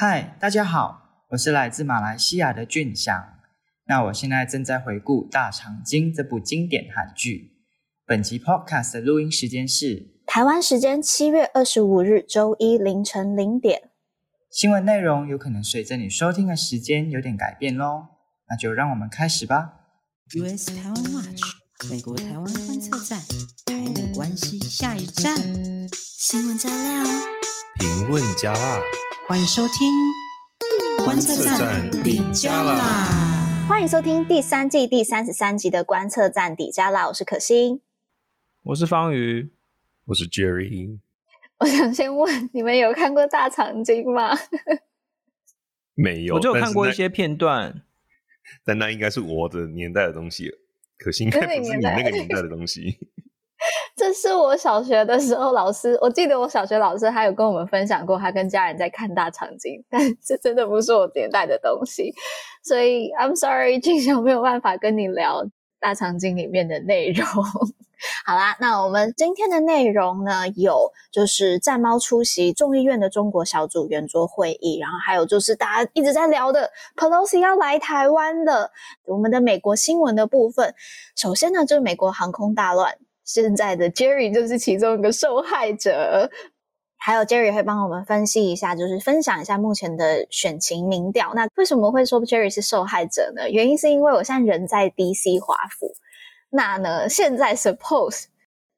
[0.00, 3.34] 嗨，大家好，我是来自马来西亚的俊祥。
[3.88, 7.56] 那我现在正在回顾《大长今》这部经典韩剧。
[8.06, 13.90] 本集 Podcast 的录音时间是台湾时间七月二十五日周一凌晨零点。
[14.52, 18.06] 新闻内容有可能随着你收听的时间有点改变喽，
[18.48, 19.72] 那就让我们开始吧。
[20.36, 21.42] US 台湾 Watch，
[21.90, 23.18] 美国台湾观测站，
[23.66, 25.34] 台美关系下一站。
[25.92, 27.04] 新闻加料，
[27.80, 28.80] 评论加辣，
[29.28, 29.92] 欢迎收听
[31.04, 33.66] 观测站底加啦。
[33.68, 37.82] 欢迎收听第三季第三十三集的观测站底加辣，我是可心，
[38.62, 39.50] 我是方瑜，
[40.06, 40.98] 我是 Jerry。
[41.58, 44.34] 我想先问，你们有看过《大长今》吗？
[45.92, 47.82] 没有，我就有看过一些片段，
[48.64, 50.50] 但那应该是我的年代的东西，
[50.96, 52.98] 可心应该不是你那个年代的东西。
[53.96, 62.14] 这是我小学的时候，老师，我记得我小学老师还有跟我们分享过，他跟家人在看《大长今》，但这真的不是我年代的东西，
[62.62, 65.42] 所以 I'm sorry，俊祥没有办法跟你聊
[65.80, 67.26] 《大长今》里面的内容。
[68.24, 78.70] 好啦，那我们今天的内容呢，有就是战猫出席众议院的中国小组圆桌会议，然后还有就是大家一直在聊的 Pelosi 要来台湾的，
[79.04, 80.72] 我们的美国新闻的部分。
[81.16, 82.94] 首先呢，就是美国航空大乱。
[83.28, 86.30] 现在的 Jerry 就是其中一个受害者，
[86.96, 91.34] 还有 Jerry 会帮我们分析一下，就是分享一下目前的选情民调。
[91.34, 93.50] 那为什么会说 Jerry 是受害者呢？
[93.50, 95.92] 原因是因为我现在人在 DC 华府，
[96.48, 98.24] 那呢，现在 Suppose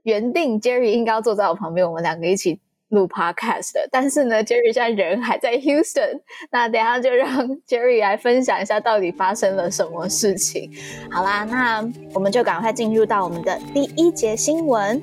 [0.03, 2.61] 原定 Jerry 应该要坐在我旁边，我们两个一起。
[2.91, 6.21] 录 podcast 的，但是呢，Jerry 现在人还在 Houston，
[6.53, 10.71] 那等下就让 Jerry 来分享一下到底发生了什么事情。
[11.11, 15.01] 好啦，那我们就赶快进入到我们的第一节新闻。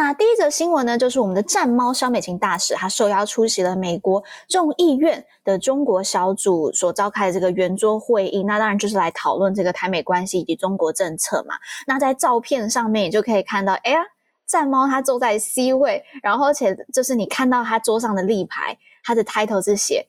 [0.00, 8.44] 那第一则新闻呢，就是我们的战猫萧美琴大使，她受邀出席了美国众议院的中国小组所召开的这个圆桌会议。
[8.44, 11.56] 那当然就是来讨论这个台美关系以及中国政策嘛。
[11.88, 13.98] 那在照片上面，你就可以看到，哎呀，
[14.46, 20.06] 战猫它坐在 C 位，然后且就是你看到他桌上的立牌，他的 title 是写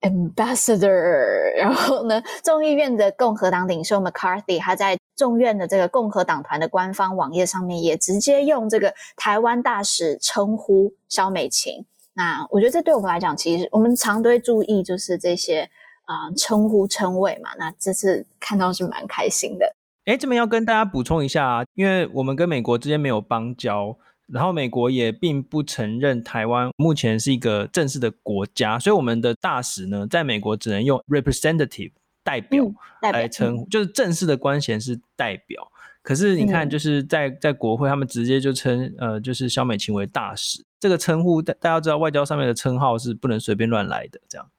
[0.00, 1.58] Ambassador。
[1.58, 4.96] 然后呢，众议院的共和党领袖 McCarthy 他在。
[5.20, 11.84] 众院的这个共和党团的官方网页上面也直接用这个台湾大使称呼萧美琴。
[12.14, 15.68] 那我觉得这对我们来讲，其实我们常都会注意，就是这些
[16.06, 17.50] 啊、呃、称呼称谓嘛。
[17.58, 19.76] 那这次看到是蛮开心的。
[20.06, 23.94] 诶，这边要跟大家补充一下啊，因为我们跟美国之间没有邦交，
[24.26, 31.92] 然后美国也并不承认台湾目前是一个正式的国家，所以我们的大使呢，在美国只能用 representative。
[32.22, 32.64] 代表
[33.02, 35.70] 来称呼，就是正式的官衔是代表。
[36.02, 40.64] 可是你看，就是在在国会，他们直接就称呃，就是萧美琴为大使。
[40.80, 44.18] 这个称呼，大大家知道，外交上面的称号是不能随便乱来的。
[44.26, 44.50] 这样，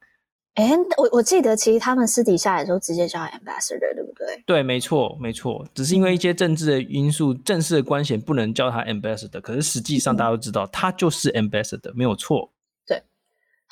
[0.54, 4.44] 哎、欸，我我记得，其实他们私底下也都直接叫 ambassador，对不对？
[4.46, 5.66] 对，没错，没错。
[5.74, 9.42] 只是因为一些政治的因素，正式的官衔不能叫他 ambassador。
[9.42, 12.52] 可是实际上，大家都知道，他就是 ambassador，没有错。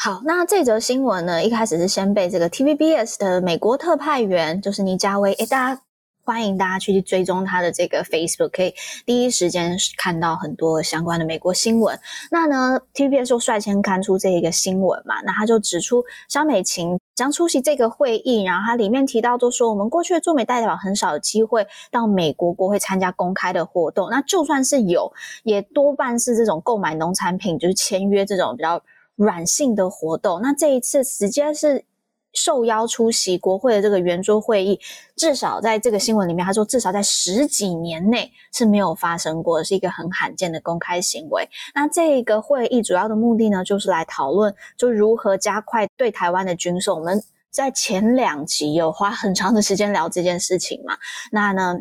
[0.02, 5.82] 好，那这则新闻呢，一开始是先被这个 TVBS 的美国特派员，就是倪家威，诶，大家
[6.24, 8.74] 欢迎大家去追踪他的这个 Facebook，可以
[9.06, 12.00] 第一时间看到很多相关的美国新闻。
[12.32, 25.12] 那呢，TVBS 就率先刊出这一个新闻嘛，那他就指出萧美琴将出席这个会议，然后他里面提到就说，我们过去的驻美代表很少有机会到美国国会参加公开的活动，那就算是有，
[25.44, 28.82] 也多半是这种购买农产品，就是签约这种比较。
[29.20, 31.84] 软性的活动，那这一次直接是
[32.32, 34.80] 受邀出席国会的这个圆桌会议，
[35.18, 41.50] 至少在这个新闻里面，他说至少在十几年内是没有发生过，是一个很罕见的公开行为。
[41.76, 46.96] 那这个会议主要的目的呢，就是来讨论就如何加快对台湾的军售。
[46.96, 47.22] 我们
[47.52, 50.98] 在前两集有花很长的时间聊这件事情嘛，
[51.32, 51.76] 那呢？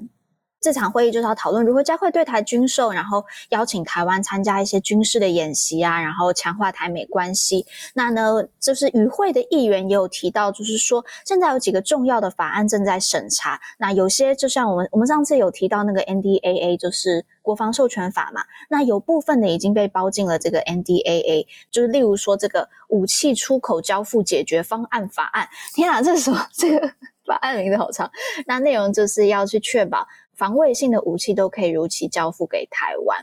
[0.61, 7.65] 这场会议就是要讨论如何加快对台军售，然后邀请台湾参加一些军事的演习啊，然后强化台美关系。
[7.95, 13.61] 那呢，就是与会的议员也有提到，就是说现在有几个重要的法案正在审查。
[13.79, 18.43] 那有些就像我们我们上次有提到那个 NDAA，就是国防授权法嘛。
[18.69, 25.49] 那有部分的已经被包进了这个 NDAA，就是例如说这个武器出口交付解决方案法案。
[25.75, 26.47] 天啊，这是什么？
[26.53, 26.93] 这个
[27.25, 28.11] 法案名字好长。
[28.47, 30.07] 那内容就是要去确保。
[30.39, 33.23] 防卫性的武器都可以如期交付给台湾。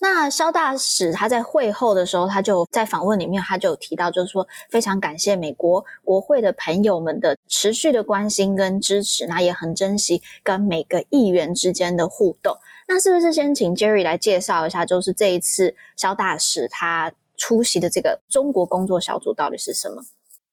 [0.00, 12.56] 那肖大使他在会后的时候，他就在访问里面，他就提到，就是说非常感谢美国国会的朋友们的持续的关心跟支持，那也很珍惜跟每个议员之间的互动。
[12.86, 20.00] 那是不是先请 Jerry 来介绍一下，就是这一次肖大使他出席的这个中国工作小组到底是什么？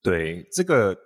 [0.02, 0.98] 对，这个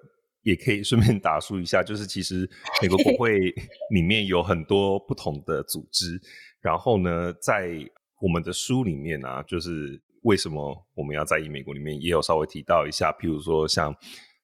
[0.44, 2.50] 也可以顺便打书一下，就是其实
[2.82, 3.40] 美国国会
[3.94, 6.20] 里面有很多不同的组织，
[6.62, 7.70] 然后呢，在
[8.22, 13.96] 我们的书里面啊，就是为什么我们要在意美国里面也有稍微提到一下，譬如说像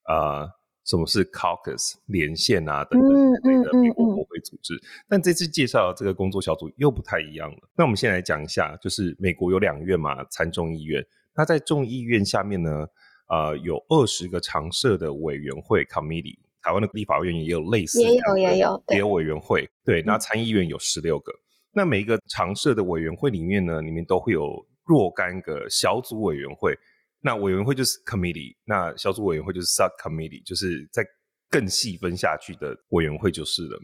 [0.08, 0.48] 呃
[0.86, 4.74] 什么是 Caucus 连线啊等等的美国国会组织，
[5.10, 7.58] 但这次介绍的这个工作小组又不太一样了。
[7.76, 11.06] 那我们先来讲一下，就是美国有两院嘛，参众议院。
[11.36, 12.88] 那在众议院下面呢，
[13.28, 19.68] 呃，有二十个常设的委员会 Committee，台湾的立法院也有类似，也有也有也有委员会。
[19.84, 21.32] 对，那参议院有十六个。
[21.72, 26.78] 那每一个常设的委员会里面呢，里面都会有若干个小组委员会。
[27.20, 31.04] 那委员会就是 committee，那小组委员会就是 subcommittee，就是在
[31.50, 33.80] 更细分下去的委员会就是了。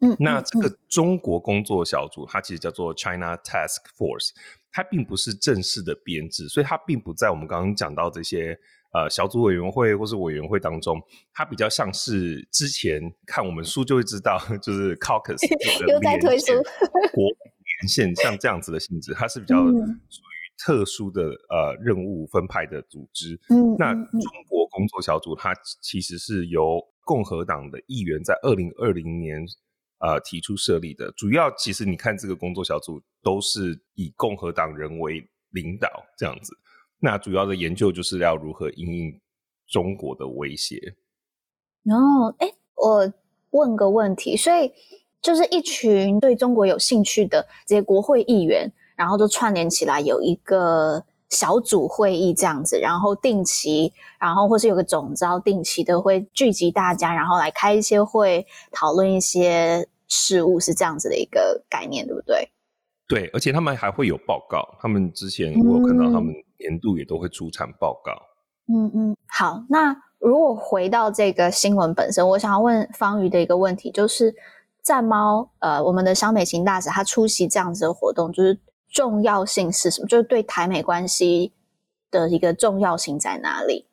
[0.00, 4.30] 嗯，那这个中国工作小组，它其实叫做 China Task Force，
[4.70, 8.58] 它并不是正式的编制，所以它并不在我们刚刚讲到这些。
[8.90, 10.98] 呃，小组委员会或是委员会当中，
[11.34, 15.36] 它比较像是之前看我们书就会知道，就是 Caucus
[15.86, 16.54] 又在推出
[17.12, 23.38] 国连线，像这样子的性质，它是比较属于特殊的呃任务分派的组织。
[23.50, 29.44] 嗯，那中国工作小组它其实是由共和党的议员在二零二零年
[30.00, 36.52] 呃提出设立的，主要其实你看这个工作小组都是以共和党人为领导这样子。
[37.00, 39.20] 那主要的研究就是要如何应应
[39.66, 40.96] 中国的威胁。
[41.84, 43.12] 哦，哎，我
[43.50, 44.72] 问个问题，所以
[45.22, 62.48] 就是一群对中国有兴趣的这些国会议员，然后就串联起来有一个小组会议这样子，然后定期，然后或是有个总招，定期的会聚集大家，然后来开一些会，讨论一些事物，是这样子的一个概念，对不对？
[63.08, 66.34] 对，而且他们还会有报告，他们之前我有看到他们。
[66.60, 68.10] 年度也都会出产报告。
[68.66, 69.62] 嗯嗯，好。
[69.68, 74.34] 那如果回到这个新闻本身，我想要问方瑜的一个问题，就是
[74.82, 78.58] 战猫呃，我们的萧美琴大使他出席这样子的活动，就是
[78.90, 80.06] 重要性是什么？
[80.08, 81.52] 就是对台美关系
[82.10, 83.86] 的一个重要性在哪里？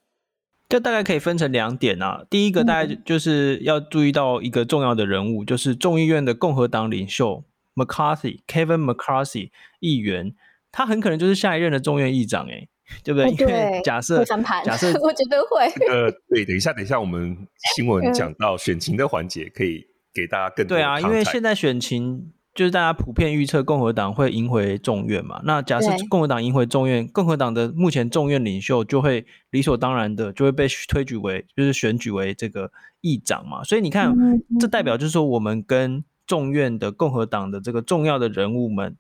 [0.68, 2.26] 这大概可以分成两点啊。
[2.30, 7.44] 第一个，大概就是要注意到一个重要的人物，嗯、就是众议院的共和党领袖
[7.76, 10.34] McCarthy Kevin McCarthy 议员。
[10.72, 12.68] 他很可能就是下一任的众院议长，哎，
[13.02, 13.32] 对不对？
[13.34, 15.66] 对，因为假设假设， 我觉得会。
[15.88, 20.76] 呃，对，等一下，等一下，我们新闻讲到选情的环节，可以给大家更多。
[20.76, 25.40] 对啊，因为现在选情就是大家普遍预测共和党会赢回众院嘛。
[25.44, 32.72] 那假设共和党赢回众院，共和党的目前众院领袖就会理所当然的就会被推举为，就是选举为这个
[33.02, 33.64] 议长嘛。
[33.64, 38.96] 所以你看，嗯、这代表就是说，我们跟众院的共和党的这个重要的人物们。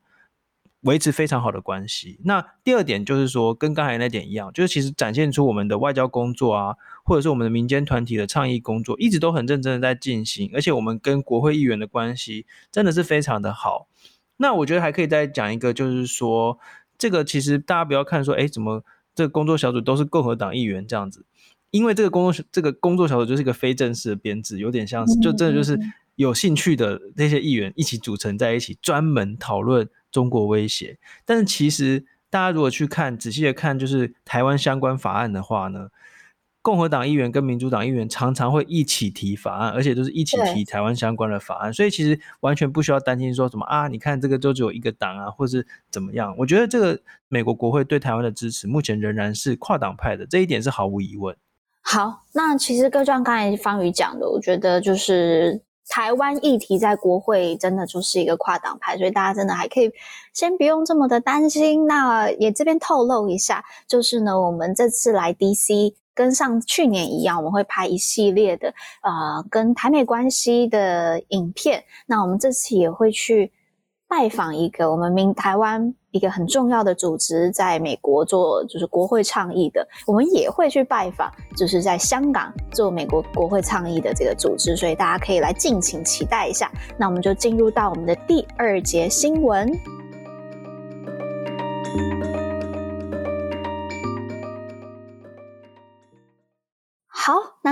[0.81, 2.19] 维持非常好的关系。
[2.25, 6.75] 那第二点就是说，跟刚才那点一样，就是其实展现出我们的外交工作啊，
[7.05, 10.51] 或者是我们的民间团体的倡议工作，一直都很认真的在进行。
[10.53, 13.87] 而且我们跟国会议员的关系真的是非常的好。
[14.37, 16.59] 那我觉得还可以再讲一个，就是说，
[16.97, 21.23] 这个其实大家不要看说，哎，怎么这个工作小组都是共和党议员这样子？
[21.71, 25.79] 因为这个工作这个工作小组就是一个非正式的编制，有点像是就真的就是
[26.15, 29.89] 有兴趣的那些议员一起组成在一起，专门讨论。
[30.11, 35.89] 中国威胁，但是其实大家如果去看仔细的看，就是台湾相关法案的话呢，
[36.65, 46.33] 共和党议员跟民主党议员常常会一起提法案，而且都是一起提台湾相关的法案，所以其实完全不需要担心说什么啊，你看这个就只有一个党啊，或是怎么样。
[46.39, 51.37] 我觉得这个美国国会对台湾的支持目前仍然是跨党派的，这一点是毫无疑问。
[51.81, 55.61] 好，那其实就像刚才方宇讲的，我觉得就是。
[55.87, 59.91] 台湾议题在国会真的就是一个跨党派，所以大家真的还可以
[60.33, 61.85] 先不用这么的担心。
[61.85, 71.83] 那也这边透露一下，就是呢，我们这次来 DC 跟上去年一样，我们会拍一系列的呃跟台美关系的影片。
[72.07, 73.51] 那我们这次也会去。
[74.07, 86.71] 拜访一个我们民台湾一个很重要的组织，在美国做就是国会倡议的，我们也会去拜访，就是在香港做美国国会倡议的这个组织，所以大家可以来敬请期待一下。
[86.99, 89.67] 那我们就进入到我们的第二节新闻。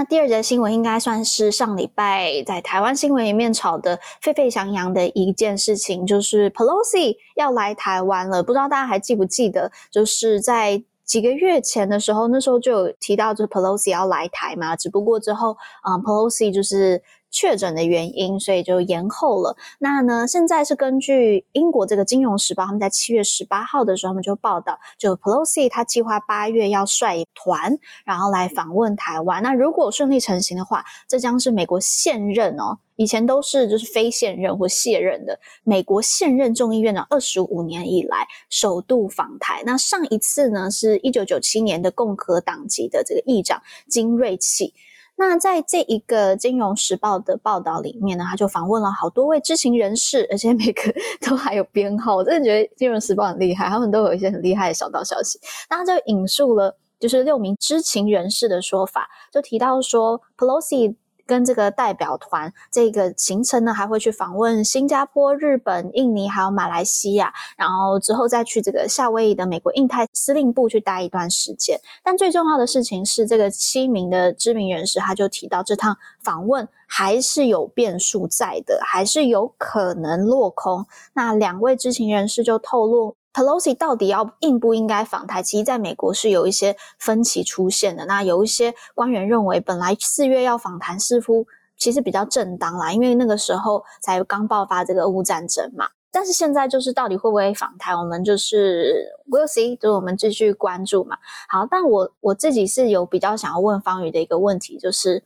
[0.05, 8.43] 第二则新闻应该算是上礼拜在台湾新闻里面炒得沸沸扬扬的一件事情，就是 Pelosi 要来台湾了。
[8.43, 14.75] 不知道大家还记不记得，就是在几个月前的时候，那时候就有提到，就是 Pelosi 要来台嘛。
[14.75, 15.57] 只不过之后，
[15.87, 17.01] 嗯，Pelosi 就是。
[17.33, 19.57] 确诊的原因，所以就延后了。
[19.79, 29.41] 那呢，现在是根据英国这个《金融时报》，他们在七月十八号的时候，他们就报道，就 Pelosi 他计划八月要率团，然后来访问台湾。
[29.41, 39.63] 那如果顺利成行的话，这将是美国现任哦，以前都是就是非现任或卸任的美国现任众议院的二十五年以来首度访台。
[39.65, 43.59] 那上一次呢，是一九九七年的共和党籍的这个议长
[43.89, 44.75] 金瑞气。
[45.15, 50.81] 那在这一个《金融时报》的报道里面呢，他就访问了好多位知情人士，而且每个
[51.21, 52.15] 都还有编号。
[52.15, 55.39] 我真的觉得《金融时报》很厉害，他们都有一些很厉害的小道消息。
[55.69, 60.95] 那他就引述了就是六名知情人士的说法，就提到说，Pelosi。
[61.25, 71.79] 跟这个代表团，这个行程呢，还会去访问新加坡、日本、印尼，还有马来西亚，然后之后再去这个夏威夷的美国印太司令部去待一段时间。
[72.03, 80.85] 但最重要的事情是，这个七名的知名人士，他就提到这趟访问还是有变数在的，还是有可能落空。
[81.13, 83.15] 那两位知情人士就透露。
[83.33, 85.41] Pelosi 到底要应不应该访台？
[85.41, 88.05] 其实在美国是有一些分歧出现的。
[88.05, 95.89] 那有一些官员认为，本来四月要访谈似乎其实比较正当啦，因为那个时候才刚爆发这个俄乌战争嘛。
[96.11, 101.17] 但是现在就是到底会不会访台，我们就是 we'll see，就是我们继续关注嘛。
[101.49, 105.23] 好，但我我自己是有比较想要问方宇的一个问题，就是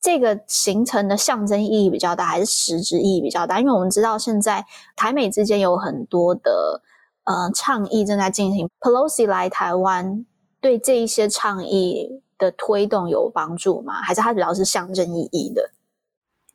[0.00, 3.60] 这个行程的象征意义比较大，还是实质意义比较大？
[3.60, 4.64] 因为我们知道现在
[4.96, 6.80] 台美之间有很多的。
[7.24, 8.68] 呃，倡议正在进行。
[8.80, 10.24] Pelosi 来台湾，
[10.60, 13.94] 对这一些倡议的推动有帮助吗？
[14.02, 15.70] 还是它主要是象征意义的？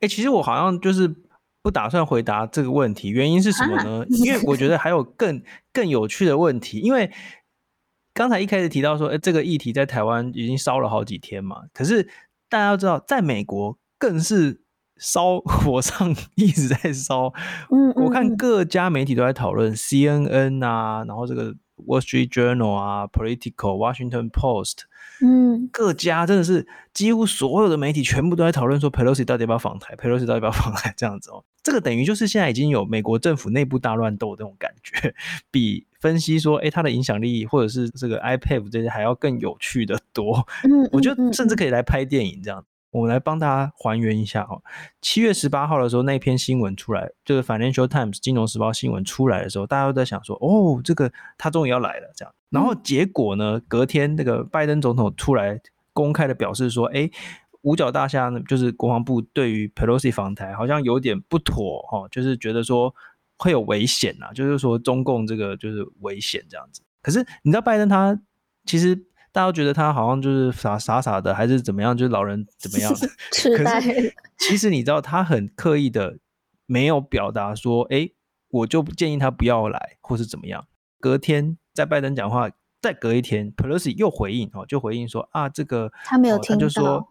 [0.00, 1.14] 欸，其实我好像就是
[1.62, 3.08] 不打算回答这个问题。
[3.08, 4.02] 原因是什么呢？
[4.02, 5.42] 啊、因为我觉得还有更
[5.72, 6.80] 更有趣的问题。
[6.80, 7.10] 因为
[8.12, 11.62] 刚才一开始提到说，哎、欸，这个议题在台湾已经烧了好几天嘛。
[11.72, 12.02] 可是
[12.48, 14.65] 大家要知道，在美国更是。
[14.98, 17.32] 烧火上一直在烧，
[17.70, 21.54] 嗯，我看各家媒体都在讨论，CNN 啊，然后这个
[21.86, 24.84] Wall Street Journal 啊，Political Washington Post，
[25.20, 35.14] 嗯，各家真的是几乎所有的媒体全部都在讨论说，Pelosi 到底要不要访台，Pelosi 到底要不要访台这样子哦，这个等于就是现在已经有美国政府内部大乱斗这种感觉，
[35.50, 42.64] 比分析说，诶，它的影响力或者是这个 iPad 这些还要更有趣的多，嗯，我觉得甚至可以来拍电影这样。
[42.96, 44.62] 我们来帮大家还原一下哦。
[45.02, 52.34] 七月十八号的时候，那篇新闻出来，就是 Financial Times 金融时报新闻出来的时候，大家都在想说，哦，这个他终于要来了，这样。
[52.48, 55.60] 然后结果呢，隔天那个拜登总统出来
[55.92, 57.10] 公开的表示说，哎，
[57.62, 62.94] 五角大厦呢，就是国防部对于 Pelosi 访台好像有点不妥哦，就是觉得说
[63.36, 66.80] 会有危险啊，就是说中共这个就是危险这样子。
[67.02, 68.18] 可是你知道拜登他
[68.64, 69.05] 其实。
[69.36, 71.94] 大家都觉得他好像就是傻傻傻的，还是怎么样？
[71.94, 73.06] 就是老人怎么样的？
[73.54, 76.16] 可是 其实你知道，他很刻意的
[76.64, 78.14] 没有表达说，哎、欸，
[78.48, 80.66] 我就建议他不要来，或是怎么样。
[80.98, 82.48] 隔天在拜登讲话，
[82.80, 87.06] 再隔一天，Pelosi 又回应哦，就回应说啊，这个他没有听到，他就说。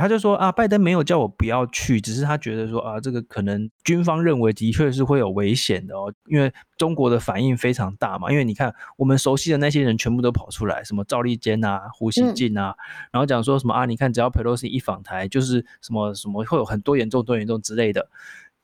[0.00, 8.30] 他就说啊，拜登没有叫我不要去，只是他觉得说啊，这个可能军方认为的确是会有危险的哦，因为中国的反应非常大嘛。
[8.30, 18.08] 因为你看，我们熟悉的那些人全部都跑出来，什么赵立坚啊、胡锡进啊，嗯、然后讲说什么啊，你看只要 Pelosi 一访台，就是什么什么会有很多严重、多严重之类的。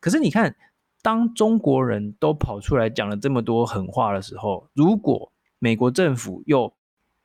[0.01, 0.57] 可是你看，
[1.03, 6.73] 当中国人都跑出来讲了这么多狠话的时候，如果美国政府又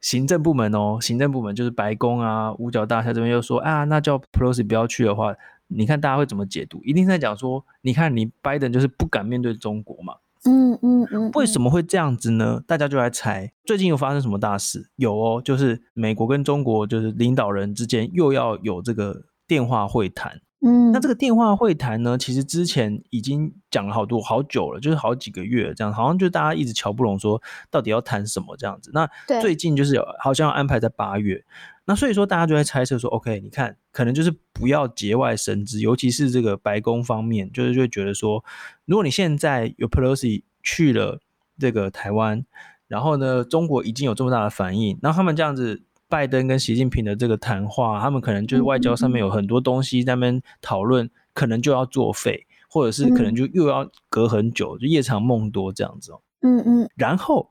[0.03, 5.33] 行政部门哦，行政部门就是白宫啊，五角大厦这边又说啊，那叫 Pelosi 不要去的话，
[5.67, 6.83] 你看大家会怎么解读？
[6.83, 10.15] 一定在讲说，你看你拜登就是不敢面对中国嘛。
[10.45, 11.31] 嗯嗯嗯。
[11.31, 12.62] 为什么会这样子呢？
[12.67, 14.89] 大家就来猜，最近有发生什么大事？
[14.98, 20.41] 有哦，就是美国跟中国就是领导人之间又要有这个电话会谈。
[20.65, 28.89] 嗯，那这个电话会谈呢，其实之前已经讲了好多好久了，就是好几个月这样，好像就大家一直瞧不拢，说到底要谈什么这样子。
[28.93, 29.05] 那
[29.41, 31.43] 最近就是有好像要安排在八月，
[31.84, 38.41] 那所以说大家就在猜测说，OK，你看可能就是不要节外生枝，尤其是这个白宫方面，就是就会觉得说，
[38.86, 41.20] 如果你现在有 Pelosi 去了
[41.60, 42.46] 这个台湾，
[42.88, 45.84] 然后呢，中国已经有这么大的反应，那他们这样子。
[46.13, 56.22] 拜登跟习近平的这个谈话，他们可能就是外交上面有很多东西在那边讨论，可能就要作废，或者是可能就又要隔很久，就夜长梦多这样子哦。
[56.41, 56.88] 嗯嗯。
[56.93, 57.50] 然后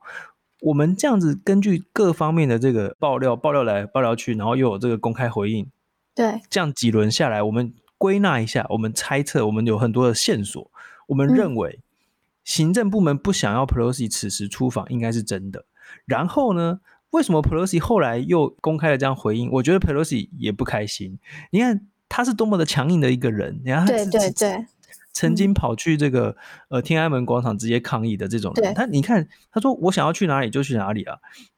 [0.61, 5.69] 我们这样子根据各方面的这个爆料，爆料来爆料去，然后又有这个公开回应，
[6.15, 10.71] 对，这样几轮下来，我们归纳一下，我们猜测，我们有很多的线索，
[11.07, 11.81] 我们认为
[12.45, 15.65] 行政部门不想要 Pelosi 此时出访，应该是真的。
[16.05, 16.79] 然后呢，
[17.13, 19.49] 为什么 Pelosi 后来又公开了这样回应？
[19.51, 21.17] 我觉得 Pelosi 也不开心。
[21.51, 24.65] 你看他是多么的强硬的一个人，然后他对对对，
[25.13, 26.35] 曾经跑去这个
[26.69, 31.15] 呃天安门广场直接抗议的这种人，他你看他说我想要去哪里就去哪里啊，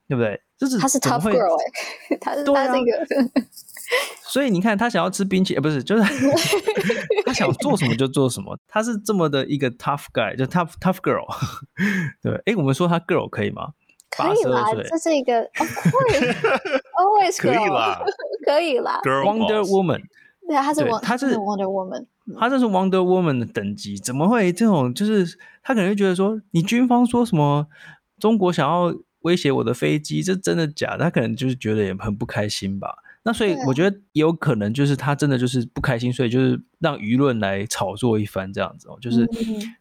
[0.07, 0.41] 对不对？
[0.57, 1.65] 就是他是 tough girl 哎、
[2.09, 3.31] 欸，他是他这个。
[4.27, 6.03] 所以你看，他想要吃冰淇淋，不是，就是
[7.25, 8.57] 他想做什么就做什么。
[8.67, 11.25] 他是这么的一个 tough guy，就 tough tough girl。
[12.21, 13.71] 对，哎、欸，我们说他 girl 可以吗？
[14.15, 15.43] 可以啦，这是一个
[16.95, 18.01] always 可以啦，
[18.45, 19.01] 可以啦。
[19.03, 20.01] Wonder Woman，
[20.47, 22.05] 对啊，他是他是 Wonder Woman，
[22.39, 24.93] 她这是 Wonder Woman 的等级，怎么会这种？
[24.93, 27.67] 就是她可能会觉得说，你军方说什么，
[28.19, 31.05] 中国想要威胁我的飞机，这真的假的？
[31.05, 32.95] 她可能就是觉得也很不开心吧。
[33.25, 39.27] 那所以我觉得有可能就是他真的就是不开心，所以就是让舆论来炒作一番这样子哦，就是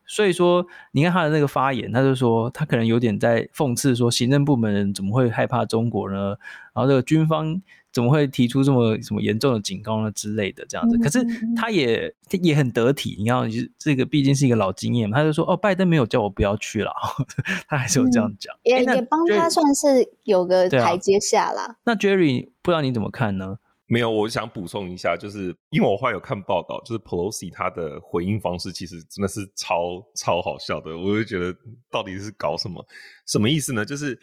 [0.06, 6.36] 所以说你看他的那个发言，他就说他可能有点在讽刺说行政部门人怎么会害怕中国呢？
[6.74, 7.62] 然后这个军方。
[7.94, 10.98] 怎么会提出这么什么严重的警告呢之类的这样子？
[10.98, 11.24] 可是
[11.54, 13.48] 他也他也很得体，你看，
[13.78, 16.90] 这个毕竟是一个老经验嘛，他就说哦，拜登没有叫我不要去了，
[17.70, 21.76] 他还是有这样讲，也也帮他算是有个台阶下啦。
[21.84, 23.58] 那 Jerry 不知道你怎么看呢？
[23.86, 31.54] 没有，我想补充一下，就是因为我后来有看报道，就是 Pelosi 他的回应方式其实真的是超超好笑的，我就觉得
[31.90, 32.82] 到底是搞什么？
[33.26, 33.84] 什么意思呢？
[33.84, 34.18] 就是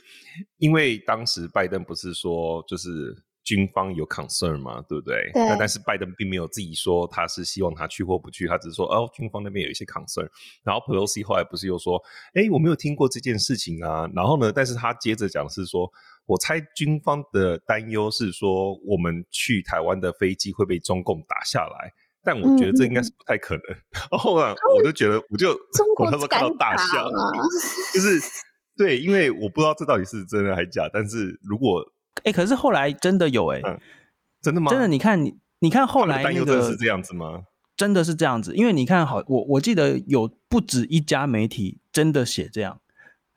[0.58, 3.16] 因为当时拜登不是说就是。
[3.44, 5.32] 军方有 concern 嘛，对不对？
[5.34, 5.44] 对。
[5.50, 10.30] 那但是拜登并没有自己说他是希望他去或不去，他只是说哦，军方那边有一些 concern。
[10.64, 12.00] 然后 Pelosi 后来不是又说，
[12.36, 14.08] 哎，我没有听过这件事情啊。
[14.14, 15.92] 然后呢，但是他接着讲是说，
[16.32, 21.92] 我猜军方的担忧是说，我们去台湾的飞机会被中共打下来。
[22.24, 23.64] 但我觉得这应该是不太可能。
[23.68, 25.50] 嗯、然后呢，我就觉得，我就
[25.98, 27.10] 我那时候看到大笑，
[27.94, 28.22] 就是
[28.78, 30.90] 对，因为我不知道这到底是真的还是假。
[30.94, 31.84] 但是如果
[32.24, 33.80] 哎、欸，可是后来真的有哎、欸嗯，
[34.42, 34.72] 真的吗？
[34.72, 37.44] 真的，你看你，你看后来那个是这样子吗？
[37.76, 42.80] 真的是这样子，因为你看好我，我记得有不止一家媒体真的写这样，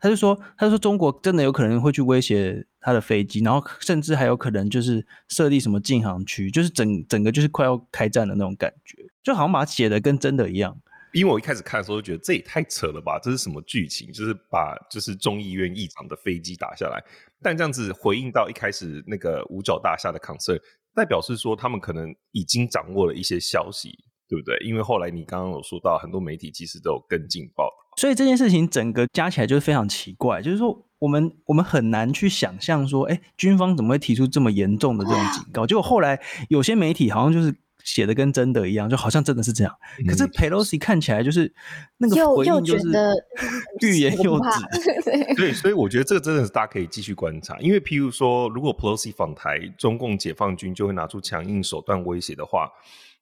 [0.05, 10.79] 他就说，他就说中国真的有可能会去威胁他的飞机，然后甚至还有可能就是设立什么禁航区，就是整整个就是快要开战的那种感觉，就好像把它写的跟真的一样。
[11.15, 14.13] 因为我一开始看的时候就觉得这也太扯了吧，这是什么剧情？
[14.13, 17.03] 就是把就是众议院议长的飞机打下来，
[17.41, 20.61] 但这样子回应到一开始那个五角大厦的 concern，
[20.95, 23.89] 代表是说他们可能已经掌握了一些消息，
[24.29, 24.55] 对不对？
[24.67, 35.67] 因为后来你刚刚有说到很多媒体其实都有跟进报道，所以这件事情整个加起来就是非常奇怪，就是说我们我们很难去想象说，哎，军方怎么会提出这么严重的这种警告？
[35.69, 37.55] 结果后来有些媒体好像就是。
[37.85, 39.71] 写的跟真的一样，就好像真的是这样。
[39.99, 41.53] 嗯、可是 Pelosi 看起来就是
[41.99, 42.89] 那个回应，就是
[43.87, 44.49] 欲言又止。
[45.37, 47.59] 对，所以我觉得这个真的是大家可以继续观察。
[47.59, 52.71] 因为譬如说，如果 Pelosi 访台，中共解放军就会拿出强硬手段威胁的话，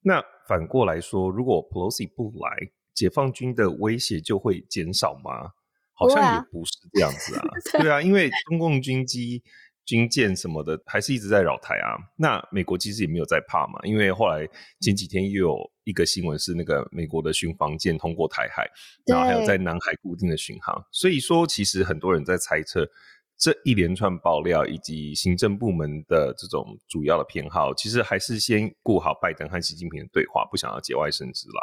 [0.00, 2.56] 那反过来说，如果 Pelosi 不来，
[2.94, 5.50] 解放军的威胁就会减少吗？
[5.94, 7.42] 好像也不是这样子啊。
[7.81, 9.42] 对啊，因为中共军机。
[9.85, 14.48] 军舰什么的还是一直在扰台啊，那美国其实也没有在怕嘛，因为后来
[14.81, 18.64] 前几天又有一个新闻是那个美国的巡防舰通过台海，
[19.07, 22.88] 然后还有在南海固定的巡航，所以说其实很多人在猜测
[23.37, 31.61] 这一连串爆料以及行政部门的这种主要的偏好，其实还是先顾好拜登和习近平的对话，不想要节外生枝啦。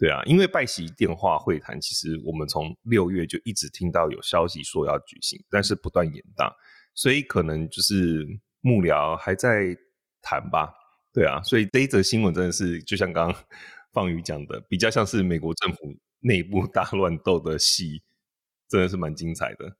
[0.00, 6.50] 对啊，因为拜习电话会谈，其实我们从六月就一直听到有消息说要举行，但是不断延宕。
[6.94, 8.26] 所以可能就是
[8.62, 9.76] 幕僚还在
[10.22, 10.72] 谈吧，
[11.12, 13.42] 对啊，所以这一则新闻真的是就像刚刚
[13.92, 18.02] 放宇讲的，比较像是美国政府内部大乱斗的戏，
[18.70, 19.76] 真的是蛮精彩的。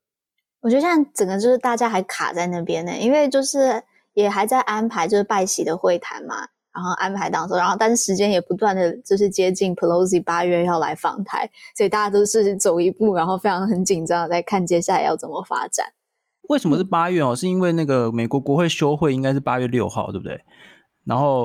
[0.60, 15.86] 我觉得现在整个就是大家还卡在那边呢，因为就是也还在安排就是拜习的会谈嘛，然后安排当中，然后但是时间也不断的就是接近 Pelosi 八月要来访台，所以大家都是走一步，然后非常很紧张的在看接下来要怎么发展。
[16.48, 17.34] 为什么是八月哦？
[17.34, 20.40] 是因为那个美国国会休会应该是八月六号，对不对？
[21.04, 21.44] 然后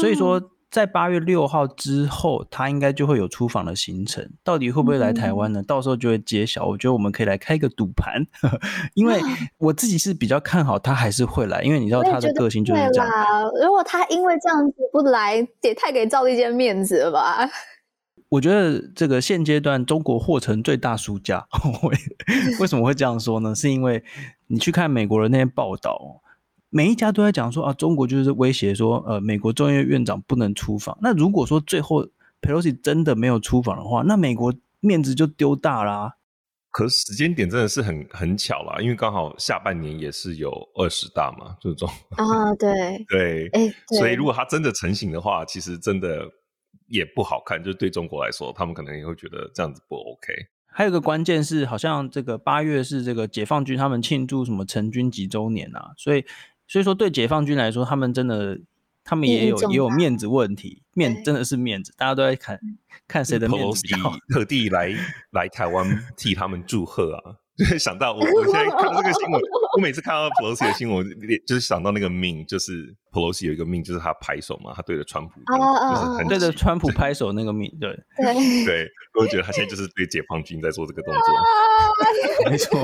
[0.00, 0.40] 所以说
[0.74, 4.28] 在八月六号之后，他应该就会有出访的行程。
[4.42, 5.62] 到底会不会来台湾呢？
[5.62, 6.66] 到时候就会揭晓。
[6.66, 8.26] 我觉得我们可以来开个赌盘，
[8.94, 9.20] 因为
[9.58, 13.08] 我自己是比较看好他还是会来，因为你知道他的个性就是这样。
[13.62, 17.48] 如果他因为这样子不来，也太给赵立坚面子了吧？
[18.30, 21.46] 我觉得这个现阶段中国或成最大输家。
[22.58, 23.54] 为什么会这样说呢？
[23.54, 24.02] 是因为
[24.48, 26.20] 你去看美国的那些报道，
[26.74, 30.98] 每一家都在讲说啊，中国就是威胁说，呃，美国众议院院长不能出访。
[31.00, 32.04] 那如果说最后
[32.42, 36.12] Pelosi 真的没有出访的话，那美国面子就丢大啦、啊。
[36.72, 42.72] 可是时间点真的是很很巧啦，因为刚好下半年也是有二十大嘛，这种啊，对
[43.08, 46.28] 对，哎，所以如果他真的成型的话，其实真的
[46.88, 50.34] 也不好看，就是对中国来说，他们可能也会觉得这样子不 OK。
[50.66, 56.24] 还有个关键是，好像这个八月是这个解放军他们庆祝什么成军几周年啊，所以
[56.66, 58.60] 所以说对解放军来说，他们真的。
[59.06, 62.58] 他们也有也有面子问题，面真的是面子，大家都在看
[63.06, 64.16] 看谁的面子比较好。
[64.32, 64.90] 特地来
[65.32, 67.36] 来台湾替他们祝贺啊！
[67.54, 69.38] 就是想到我，我现在看到这个新闻，
[69.76, 71.06] 我每次看到 Pelosi 的新闻，
[71.46, 82.82] 就是想到那个 meme，就是 Pelosi 有一个 meme，就是他拍手嘛，他对着川普，就是很对着川普拍手那个 meme，对对对，我觉得他现在就是对解放军在做这个动作， 没错。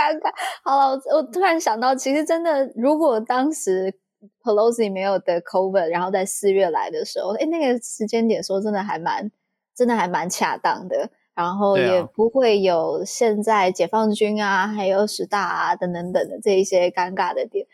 [0.00, 0.32] 好尴尬。
[0.64, 3.98] 好了，我我突然想到，其实真的，如果当时。
[4.44, 9.30] Pelosi 没有得 COVID，然后在四月来的时候，哎，那个时间点说真的还蛮，
[9.74, 17.66] 真的还蛮恰当的，然后也不会有现在解放军啊，还有十大啊等等等的这一些尴尬的点。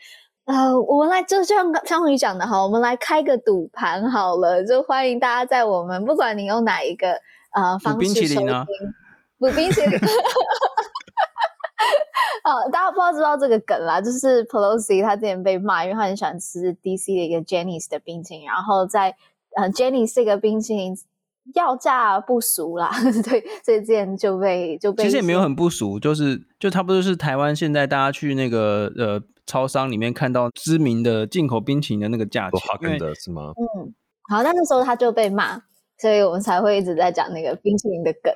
[0.45, 7.21] 呃，我们来就像昌宇讲的哈，我们来开个赌盘好了，就欢迎大家在我们不管你用哪一个
[7.57, 8.47] 呃方式收听，
[9.41, 9.99] 补冰淇淋
[12.73, 19.15] 大家不知道知道这个梗啦，就是 Pelosi 他之前被骂，因为他很喜欢吃 DC 的一个 Jenny's 的冰淇淋，然后在
[19.57, 20.97] 呃 Jenny's 这个冰淇淋
[21.55, 22.91] 要价不俗啦，
[23.29, 33.53] 对，所以之前就被就被其实也没有很不俗，就是就差不多是台湾现在大家去那个呃超商里面看到知名的进口冰淇淋的那个价钱，哈根的是吗？
[33.57, 33.95] 嗯，
[34.29, 35.61] 好，那那时候他就被骂，
[35.99, 38.33] 所以我们才会一直在讲那个冰淇淋的梗。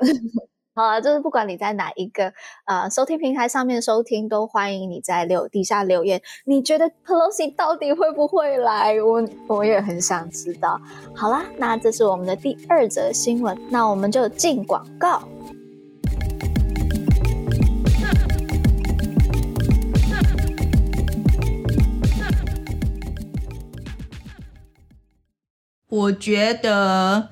[0.72, 2.32] 好啊，就是不管你在哪一个
[2.64, 6.22] 呃收听平台上面收听，都欢迎你在留底下留言。
[6.44, 8.94] 你觉得 Pelosi 到底会不会来？
[9.02, 10.80] 我我也很想知道。
[11.12, 15.22] 好啦，那这是我们的第二则新闻，那我们就进广告。
[25.88, 27.30] 我觉得。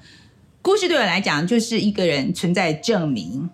[0.69, 3.49] 故事对我来讲，就是一个人存在证明，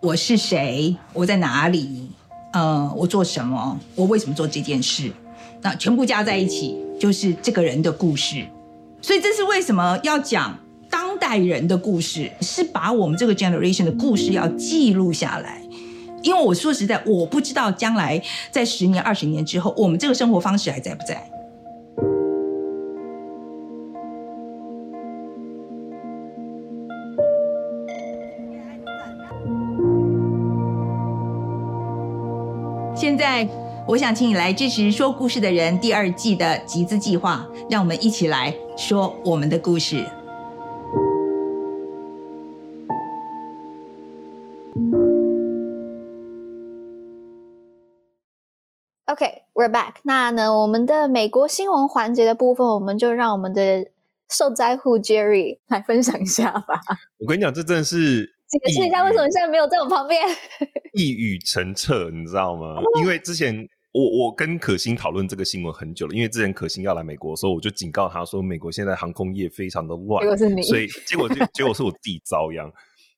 [0.00, 2.08] 我是谁，我在哪里，
[2.54, 5.12] 呃，我做什么，我为什么做这件事，
[5.60, 8.42] 那全部加在一起，就是这个人的故事。
[9.02, 10.58] 所以这是为什么要讲
[10.88, 15.60] 当代人的故事，是把我们这个 generation 的故事要记录下来。
[16.22, 18.18] 因为我说实在，我不知道将来
[18.50, 21.22] 在十年、二十年之后，我们这个生活方式还在不在。
[33.86, 40.02] 我想请你来支持《说故事的人》第二季的集资计划，让我们一起来说我们的故事。
[49.04, 49.96] OK，we're back。
[50.04, 53.86] 那呢，我们的美国新闻环节的部分，我们就让我们的
[54.30, 56.80] 受灾户 Jerry 来分享一下吧。
[57.18, 58.32] 我跟你讲，这真的是。
[58.46, 60.22] 解释一下为什么现在没有在我旁边？
[60.94, 62.76] 一语成谶，你知道吗？
[63.00, 72.68] 因为之前我我跟可心讨论这个新闻很久了，因为之前可心要来美国的时候，我就警告他说，美国现在航空业非常的乱，结果是你，所以结果就结果是我自己遭殃。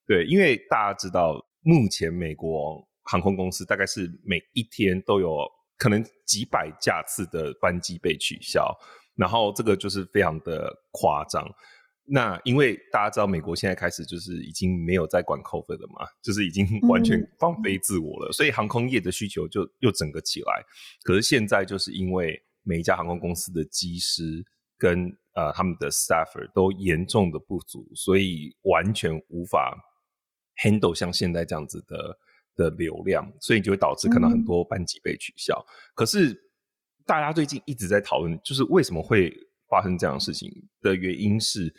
[0.07, 5.39] 对，因为大家知道，目前美国航空公司大概是每一天都有
[5.79, 8.71] 可能几百架次的班机被取消，
[9.15, 11.43] 然后这个就是非常的夸张。
[12.09, 20.65] 那因为大家知道，美国现在开始就是已经没有在管 COVID 了嘛，就是已经完全放飞自我了，嗯、所以航空业的需求就又整个起来。
[21.03, 24.45] 可是现在就是因为每一家航空公司的机师
[24.79, 29.77] 跟呃他们的 staffer 都严重的不足，所以完全无法
[30.63, 32.19] handle 像现在这样子的
[32.55, 35.55] 的流量，所以就会导致可能很多班机被取消。
[35.59, 36.41] 嗯、可是
[37.05, 39.37] 大家最近一直在讨论，就是为什么会
[39.69, 40.49] 发生这样的事情
[40.81, 41.75] 的原因是。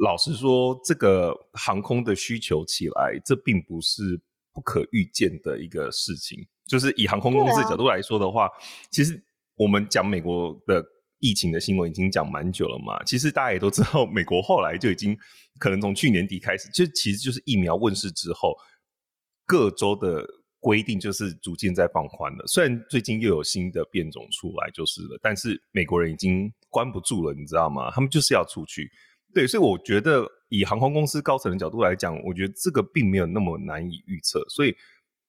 [0.00, 4.20] 老实说，这个航空的需求起来，这并不是
[4.52, 6.46] 不可预见的一个事情。
[6.66, 8.50] 就是以航空公司的角度来说的话，啊、
[8.90, 9.22] 其实
[9.54, 10.84] 我们讲美国的
[11.20, 13.02] 疫情的新闻已经讲蛮久了嘛。
[13.04, 15.16] 其实大家也都知道，美国后来就已经
[15.58, 18.54] 可能从去年底开始，就其实就是疫苗问世之后，
[19.46, 20.26] 各州的
[20.58, 22.44] 规定就是逐渐在放宽了。
[22.48, 27.90] 虽然最近又有新的变种出来就是了，但是美国人已经关不住了，你知道吗？
[27.92, 28.90] 他们就是要出去。
[29.36, 34.74] 对，所以我觉得以航空公司高层的角度来讲，我觉得这个并没有那么难以预测，所以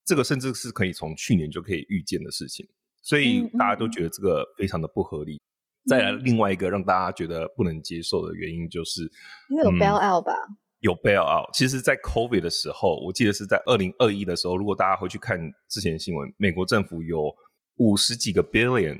[0.05, 2.65] 这个甚至是可以从去年就可以预见的事情。
[3.01, 5.33] 所以大家都觉得这个非常的不合理。
[5.33, 9.01] 嗯嗯、再来另外一个让大家觉得不能接受的原因，就是
[9.49, 10.31] 因为有 bail out 吧？
[10.31, 11.53] 嗯、有 bail out。
[11.53, 17.29] 其实，在 COVID 的时候，我记得是在二零二一的时候，如果大家回去看之前的新闻，美国政府有
[17.75, 18.97] 五十几个 billion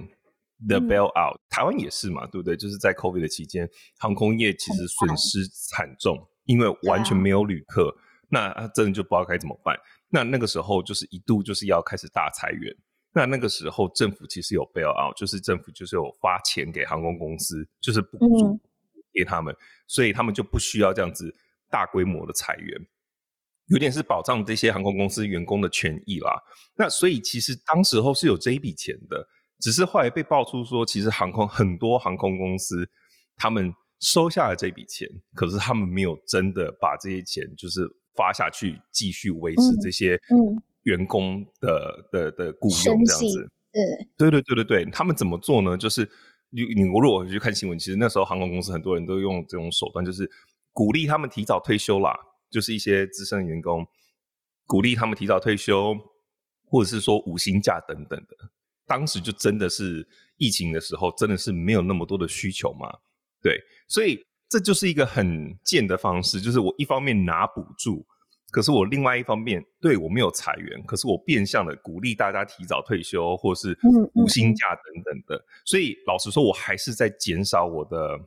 [0.67, 2.56] 的 bail out，、嗯、台湾也是嘛，对不对？
[2.56, 7.93] 就是在 COVID 的期间，航空业其实损失惨重，因为完全没有旅客，
[8.30, 9.78] 那真的就不知道该怎么办。
[10.10, 12.74] 那那个时候就是一度就是要开始大裁员。
[13.13, 18.60] 那那个时候政府其实有 bail out，就是政府就是有发钱给航空公司，就是补助
[19.12, 21.34] 给他们，嗯、所以他们就不需要这样子
[21.70, 22.80] 大规模的裁员，
[23.67, 26.39] 有点是保障这些航空公司员工的权益啦。
[26.76, 29.28] 那所以其实当时候是有这一笔钱的，
[29.60, 32.89] 只是后来被爆出说，其实航空很多航空公司
[33.36, 37.82] 他们收下了这笔钱，可是他们没有真的把这些钱就是
[38.15, 40.20] 发下去，继续维持这些
[40.84, 43.50] 员工的、嗯嗯、的的雇佣这样子。
[44.15, 45.78] 对对对对对，他们怎么做呢？
[45.78, 46.08] 就是
[46.50, 50.30] 你你如果去看新闻，其实那时候航空公司很多人都用这种手段，就是
[50.72, 52.15] 鼓励他们提早退休啦，
[52.50, 53.86] 就是一些资深员工
[54.65, 55.96] 鼓励他们提早退休，
[56.65, 58.36] 或者是说无薪假等等的。
[58.88, 62.88] 当时就真的是疫情的时候，真的是没有那么多的需求嘛？
[63.41, 64.26] 对，所以。
[64.50, 68.08] 这就是一个很贱的方式，就是我一方面拿补助，
[68.50, 73.78] 可是我另外一方面对我没有裁员，可是我变相的鼓励大家提早退休，或是
[74.15, 75.45] 无薪假等等的。
[75.65, 78.17] 所以老实说，我还是在减少我的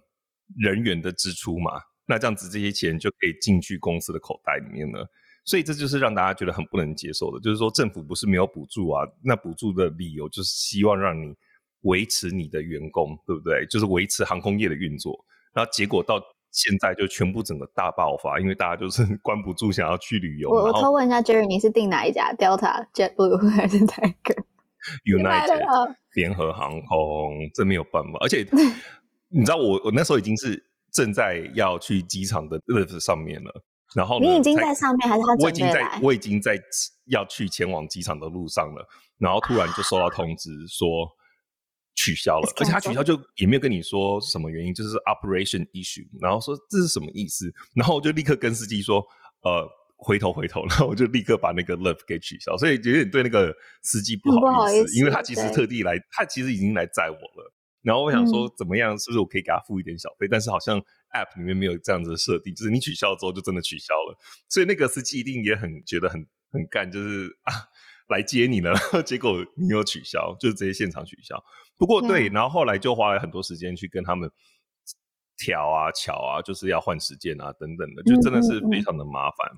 [0.59, 1.81] 人员的支出嘛。
[2.05, 5.11] 那这样子这些钱就可以进去公司的口袋里面了。
[5.44, 11.35] 所以这就是让大家觉得很不能接受的，就是说政府不是没有补助啊，那补助的理由就是希望让你
[11.83, 13.66] 维持你的员工，对不对？
[13.66, 15.18] 就是维持航空业的运作。
[15.53, 16.22] 然后结果到
[16.53, 20.50] 现在就全部整个大爆发，因为大家就是 关不住，想要去旅游。
[20.50, 24.35] 我我偷问一下，Jerry，你是订哪一家？Delta、JetBlue 还是哪个？
[25.05, 28.18] United 联合航空，这没有办法。
[28.20, 28.46] 而且
[29.29, 33.62] 你知道我，我我那时候已经是正在要去机场的 lift 上面了。
[33.94, 35.35] 然后你已经在上面，还是他？
[35.38, 36.59] 我已经在，我已经在
[37.07, 38.87] 要去前往机场的路上了。
[39.18, 41.09] 然后突然就收到通知说。
[41.96, 49.05] 取消了，而且他取消就也没有跟你说什么原因，就是 operation issue，然后说这是什么意思，然后我就立刻跟司机说，
[49.42, 60.27] 呃，回头回头，然后我就立刻把那个 love 给取消，所以有点对那个司机不好意思，不好意思，因为他其实特地来，他其实已经来载我了，然后我想说怎么样，是不是我可以给他付一点小费？
[60.27, 60.81] 嗯、但是好像
[61.14, 67.55] app 里面没有这样子的设定，就是你取消之后就真的取消了，所以那个司机一定也很觉得很很干，就是啊。
[68.11, 68.75] 来接你了，
[69.07, 71.40] 结果你又取消，就直接现场取消。
[71.79, 74.29] 不过对，然后后来就花了很多时间去跟他们
[75.38, 79.49] 调啊、乔啊，就是要换时间啊等等的，就真的是非常的麻烦。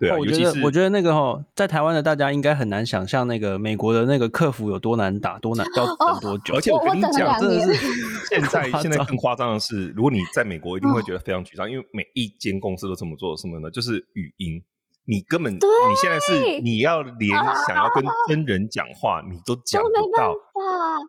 [0.00, 6.54] 对啊，我觉得我觉得那个哈，在台湾的大家应该很难想象那个美国的那个客服有多难打，多难要等多久。
[6.54, 7.74] 而且我跟你讲，真的是
[8.28, 13.70] 现在现在更夸张的是，如果你在美国，一定会觉得非常沮丧，因为每一间公司都这么做，什么呢？
[13.70, 14.62] 就是语音。
[15.06, 15.60] 你根本，你
[16.00, 17.30] 现在是你要连
[17.68, 20.34] 想要跟真人讲话，啊、你都讲不到，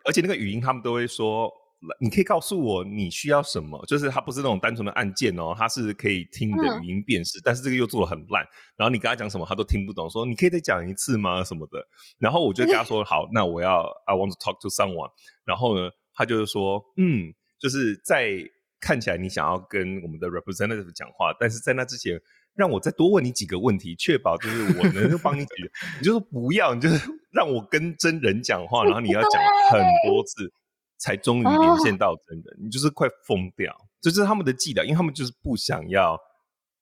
[0.03, 1.49] 而且那个语音他们都会说，
[1.99, 8.43] 你可以告诉我你需要什么，就是它不是那种单纯的按键哦，它是可以听你的语音辨识，嗯、但是这个又做的很烂，
[8.75, 11.43] 然后你跟他讲什么他都听不懂，说你可以再讲一次吗？
[11.43, 11.85] 什么的，
[12.17, 15.11] 然后我就跟他说 好，那我要 I want to talk to someone，
[15.43, 18.31] 然后呢，他就是说嗯，就是在
[18.79, 22.19] 看起来你想要跟我们的 representative 讲话，但是在那之前。
[22.55, 25.69] 让我再多问你几个问题，确保就是我能够帮你解决。
[25.99, 29.31] 你就说不要，你就是让我跟真人讲话，然后你要讲
[29.69, 30.49] 很多次，
[30.97, 32.57] 才终于连线到真人。
[32.63, 36.19] 你就是快疯掉，这就是他们的伎俩，因为他们就是不想要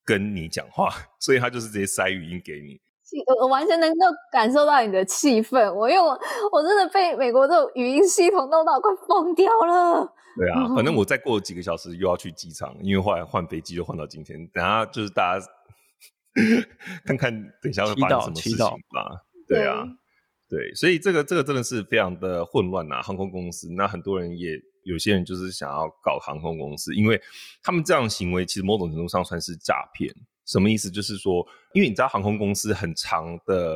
[0.05, 2.79] 跟你讲话，所以他就是直接塞语音给你。
[3.27, 6.19] 我我完全能够感受到你的气氛，我因为我
[6.51, 10.13] 我真的被美国这种语音系统弄到快疯掉了。
[10.35, 14.47] 对啊，反正 我再过几个小时又要去机场，因为后来换飞机就换到今天。
[14.47, 15.45] 等下就是大家。
[17.05, 19.21] 看看等一下会发生什么事情吧。
[19.47, 19.85] 对啊，
[20.53, 23.01] 对，所以这个这个真的是非常的混乱呐。
[23.01, 24.51] 航空公司，那很多人也
[24.83, 27.19] 有些人就是想要搞航空公司，因为
[27.63, 30.13] 他们这样行为其实某种程度上算是诈骗。
[30.45, 30.91] 什么意思？
[30.91, 33.75] 就是说，因为你知道航空公司很长的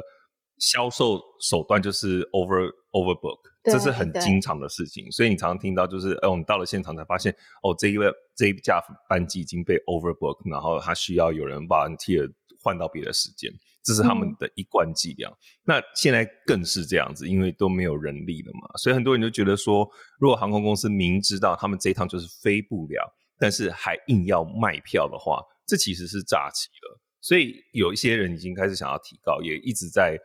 [0.59, 5.11] 销售手段就是 over overbook，这是很经常的事情。
[5.11, 12.31] 所以你常常听到就是，哦，你到了现场才发现，哦，这一个这一架班机已经被 overbook，然后他需要有人 volunteer。
[12.63, 13.49] 换到别的时间，
[13.87, 15.29] 这是他们的一贯伎俩。
[15.29, 26.99] 嗯、那现在更是这样子，因为都没有人力了嘛，所以很多人就觉得说，如果航空公司明知道他们这一趟就是飞不了，但是还硬要卖票的话，这其实是诈欺了。
[27.21, 30.19] 所以有一些人已经开始想要提高，也一直在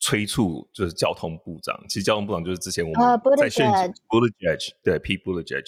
[0.00, 5.64] 催促就是交通部长，其实交通部长就是之前我们在选举 Buttigieg 对 Pete Buttigieg，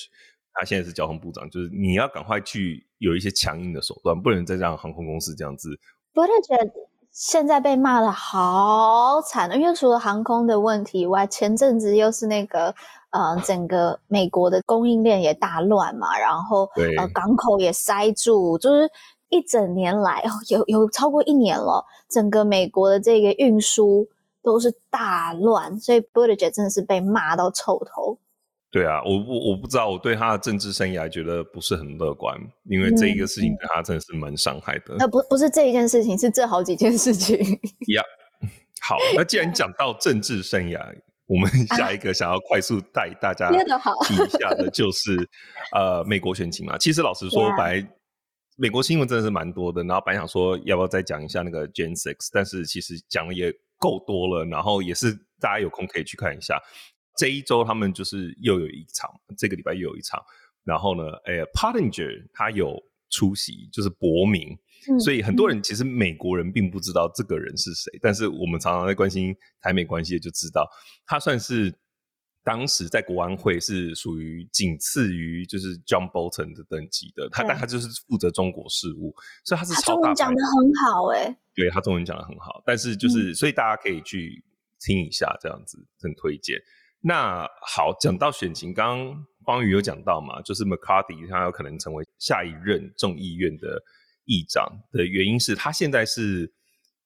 [0.53, 5.79] 他现在是交通部长，就是你要赶快去有一些强硬的手段，不能再让航空公司这样子。
[6.13, 6.71] Buttigieg
[7.15, 12.75] 现在被骂的好惨，因为除了航空的问题以外，前阵子又是那个
[13.11, 18.91] 呃，整个美国的供应链也大乱嘛，然后呃港口也塞住，就是
[19.29, 24.07] 一整年来哦，有有超过一年了，整个美国的这个运输。
[24.45, 28.19] 都是大乱，所以 Buttigieg 真的是被骂到臭头。
[28.75, 34.97] 对啊，我不我不知道，我对他的政治生涯觉得不是很乐观，因为这一个事情对他真的是蛮伤害的。
[34.99, 37.39] 那、嗯、不不是这一件事情，是这好几件事情。
[37.39, 38.49] 呀、yeah，
[38.83, 40.81] 好，那既然讲到政治生涯，
[41.27, 45.17] 我们 下一个想要快速带大家提一下的 就是
[45.71, 46.77] 呃美国选情嘛。
[46.77, 47.87] 其实老实说，白、yeah.
[48.57, 53.55] 美国新闻真的是蛮多的，然后本来想说要不要再讲一下那个 Gen Six，但是其实讲的也。
[53.77, 56.59] 够多了，然后也是大家有空可以去看一下。
[57.17, 60.23] 这一周他们就是又有一场，这个礼拜又有一场。
[60.65, 64.59] 然后呢，哎，Pottinger 他有出席，就是伯明、
[64.91, 70.67] 嗯，所以很多人其实美国人并不知道这个人是谁，嗯、但是我们常常在关心台美关系，就知道
[71.05, 71.79] 他算是
[72.43, 77.29] 当时在国安会是属于仅次于就是 John Bolton 的等级的。
[77.29, 79.85] 他但他就是负责中国事务，所以他是超大。
[79.85, 81.39] 他中文讲得很好哎、欸。
[81.55, 84.43] 对，他中文讲得很好，但是就是、嗯、所以大家可以去
[84.81, 86.59] 听一下，这样子很推荐。
[87.07, 93.83] 那好，讲到选情，刚刚方宇有讲到嘛，就是 McCarthy 他有可能成为下一任众议院的
[94.25, 96.51] 议长的原因是他现在是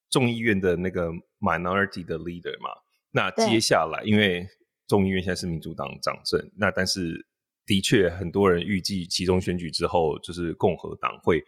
[0.08, 2.70] 众议院的那个 minority 的 leader 嘛。
[3.10, 4.46] 那接下来因为
[4.86, 7.26] 众议院现在是民主党掌政，那但是
[7.66, 11.42] 的确很多人预计其中选举之后，就是共和党会。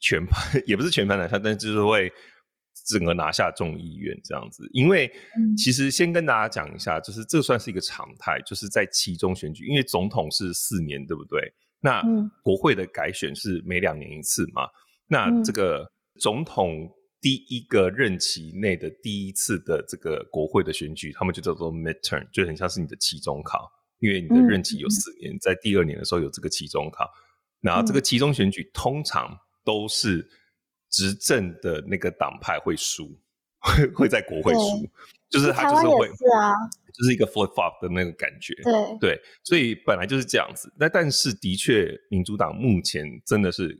[0.00, 2.10] 全盘也不是全盘拿下，但就是会
[2.86, 4.68] 整个拿下众议院这样子。
[4.72, 5.10] 因为
[5.56, 11.40] 其实先跟大家讲一下，就是这算是一个常态，就是在期中选举，因为总统是四年，对不对？
[11.80, 12.02] 那
[12.42, 14.68] 国会的改选是每两年一次嘛。
[15.06, 15.86] 那这个
[16.20, 16.88] 总统
[17.20, 27.08] 第一个任期内的第一次的这个国会的选举，他们就叫做 midterm，就很像是你的期中考，因为你的任期有四年，在第二年的时候有这个期中考，
[27.60, 29.38] 然后这个期中选举通常。
[29.66, 30.28] 都是
[30.94, 33.18] 执政的那个党派会输，
[33.58, 34.88] 会会在国会输，
[35.28, 36.54] 就是他就是会是啊，
[36.92, 40.72] 就是一个 flip flop 的那个感觉，对对，所以本来就是这样子。
[40.78, 43.76] 那但是的确，民主党目前真的是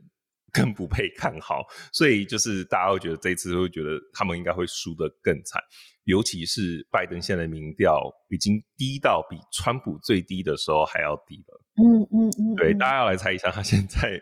[0.51, 5.61] 更不被看好，所以就是大家会觉得这一次会觉得他们应该会输得更惨，
[6.03, 11.61] 尤其是拜登现在的民调已经低到比川普最低的时候还要低了。
[11.77, 14.21] 嗯嗯嗯，对，大家要来猜一下他现在。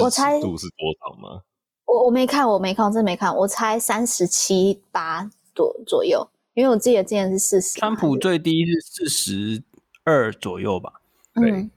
[0.00, 1.42] 我猜度是多少吗？
[1.90, 3.34] 我我没看，我没看，我真没看。
[3.34, 7.80] 我猜三十七八左左右，因为我记得之前是四十。
[7.80, 9.62] 川普最低是四十
[10.04, 10.92] 二左右吧？
[11.34, 11.70] 对，嗯、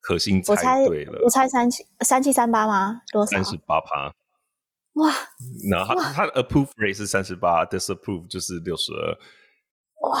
[0.00, 1.20] 可心猜对了。
[1.22, 3.02] 我猜三七三七三八吗？
[3.12, 3.30] 多少？
[3.30, 4.12] 三十八趴。
[4.94, 5.12] 哇！
[5.70, 9.16] 然后他他的 approve rate 是三十八，disapprove 就是六十二。
[10.10, 10.18] 哇，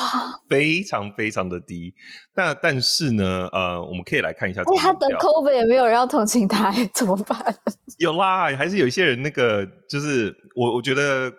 [0.48, 1.94] 非常非常的低。
[2.34, 4.60] 那但是呢，呃，我们可以来看一下。
[4.62, 7.54] 哎，他得 COVID 也没有人要同情他，怎么办？
[7.98, 11.32] 有啦，还是有一些人那个，就是我我觉得，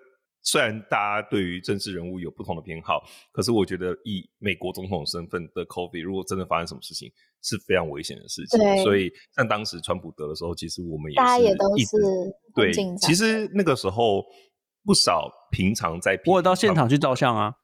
[0.44, 3.02] 虽然大家对于政治人物有不同的偏好，
[3.34, 7.10] 可是我觉得以美国总统身份的 COVID，如果真的发生什么事情，
[7.42, 8.60] 是非常危险的事情。
[8.60, 11.98] 对，所以像当时川普得的时候，其实我们也是大家也都是
[12.56, 12.72] 对。
[12.98, 14.24] 其实那个时候
[14.84, 17.56] 不少平常在，我有到现场去照相啊。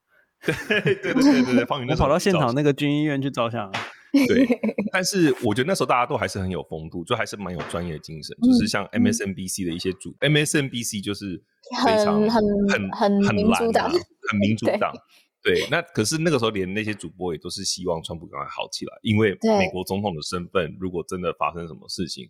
[0.46, 3.72] 对对对对对，方宇那时候跑到现场那个军医院去照相。
[4.28, 4.46] 对，
[4.92, 8.36] 但是我觉得那时候大家都还是很有风度，就还是蛮有专业的精神。
[8.42, 11.42] 嗯、就是像 MSNBC 的一些主、嗯、MSNBC 就是
[11.86, 14.94] 非常很很很很民主党，很民主党。
[15.42, 22.30] 对，那可是那个时候连那些主播也都是希望川普赶快好起来，因为美国总统的身份，如果真的发生什么事情，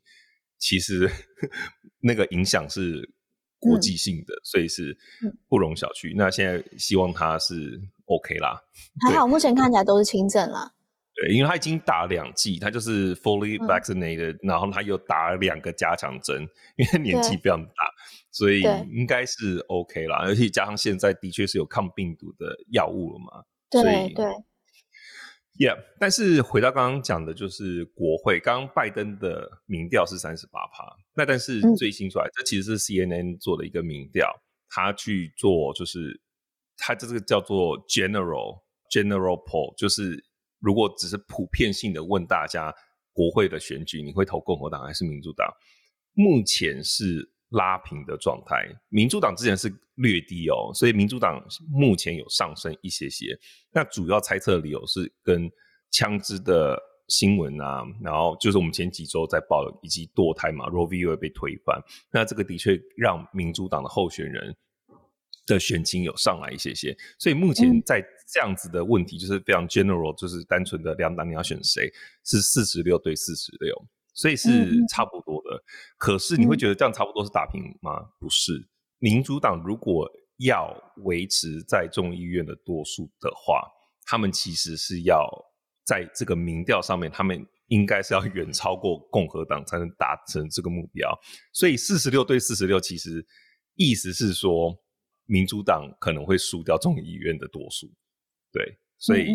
[0.59, 1.09] 其实
[2.01, 3.09] 那个影响是
[3.61, 4.97] 国际性的、嗯，所以是
[5.47, 6.13] 不容小觑。
[6.17, 7.79] 那现在希望他是。
[8.07, 8.61] OK 啦，
[9.07, 10.69] 还好，目前看起来都是轻症啦。
[11.15, 16.45] 对，因为他已经打两剂，他就是 fully vaccinated，、嗯、然后他又打了两个加强针，
[16.75, 17.71] 因为年纪非常大，
[18.29, 20.17] 所以应该是 OK 啦。
[20.17, 24.25] 而且加上现在的确是有抗病毒的药物了嘛，对所以对。
[25.59, 34.31] Yeah，但是回到刚刚讲的，就是国会，刚刚拜登的民调是三十八趴，那但是最新出来，这、嗯、其实是 CNN 做的一个民调，
[34.69, 36.21] 他去做就是。
[36.83, 40.25] 他这个叫做 general general poll，就是
[40.57, 42.73] 如果只是普遍性的问大家
[43.13, 45.47] 国会的选举，你会投共和党还是民主党？
[46.13, 48.67] 目前是拉平的状态。
[48.89, 53.37] 民主党之前是略低哦，所以民主党目前有上升一些些。
[53.71, 55.49] 那主要猜测的理由是跟
[55.91, 56.77] 枪支的
[57.07, 61.15] 新闻啊，然后就是我们前几周在报，以及堕胎嘛，Roe v.
[61.17, 61.81] 被推翻，
[62.11, 64.55] 那这个的确让民主党的候选人
[65.45, 66.95] 的选情有上来一些些。
[67.19, 71.91] 所以目前在这样子的问题，就是非常 general，就是单纯的两党你要选谁，
[72.23, 73.75] 是四十六对四十六。
[74.21, 75.63] 所以是差不多的，嗯、
[75.97, 77.97] 可是你会觉得这样差不多是打平吗？
[78.01, 78.69] 嗯、不是，
[78.99, 80.07] 民主党如果
[80.37, 83.67] 要维持在众议院的多数的话，
[84.05, 85.27] 他们其实是要
[85.83, 91.19] 在这个民调上面，他们应该是要远超过共和党才能达成这个目标。
[91.51, 93.25] 所以四十六对四十六，其实
[93.73, 94.77] 意思是说，
[95.25, 97.91] 民主党可能会输掉众议院的多数。
[98.51, 99.33] 对，所以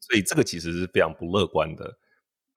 [0.00, 1.98] 所以这个其实是非常不乐观的。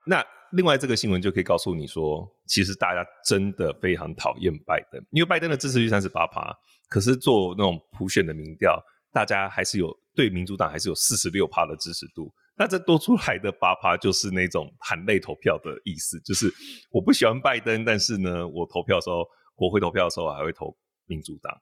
[0.07, 6.55] 那另外这个新闻就可以告诉你说，其实大家真的非常讨厌拜登，因为拜登的支持率三十八趴，
[6.89, 8.81] 可是做那种普选的民调，
[9.11, 12.33] 大家还是有对民主党还是有四十六趴的支持度。
[12.57, 16.51] 那这多出来的八趴就是那种含泪投票的意思，就是
[16.91, 19.25] 我不喜欢拜登，但是呢，我投票的时候，
[19.55, 20.75] 国会投票的时候还会投
[21.05, 21.55] 民主党。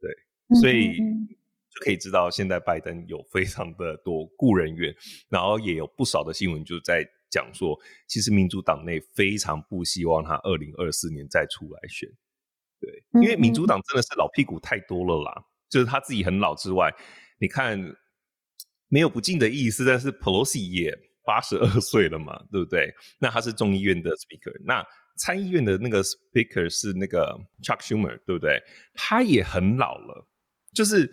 [0.00, 0.10] 对，
[0.60, 4.94] 所以就可以知道现在拜登有非常的多雇人员，
[5.28, 7.06] 然后也有不少的新闻就在。
[7.30, 7.78] 讲说，
[8.08, 12.08] 其实民主党内非常不希望他二零二四年再出来选，
[12.80, 16.92] 对，因为民主党真的是老屁股太多了啦，就是他自己很老之外，
[17.38, 17.78] 你看
[18.88, 20.92] 没有不敬的意思，但是 Pelosi 也
[21.24, 22.92] 八十二岁了嘛，对不对？
[23.18, 24.84] 那他是众议院的 Speaker，那
[25.16, 28.60] 参议院的那个 Speaker 是那个 Chuck Schumer，对不对？
[28.94, 30.26] 他也很老了，
[30.74, 31.10] 就是。